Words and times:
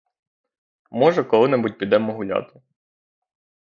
Може, 0.91 1.23
коли-небудь 1.23 1.77
підемо 1.77 2.13
гуляти. 2.13 2.61